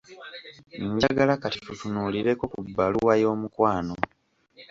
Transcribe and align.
Njagala 0.93 1.33
kati 1.41 1.59
tutunuulireko 1.65 2.43
ku 2.53 2.59
bbaluwa 2.65 3.13
y'omukwano. 3.21 3.93